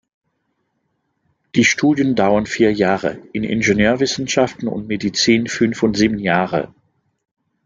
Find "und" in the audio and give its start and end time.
4.67-4.87, 5.83-5.95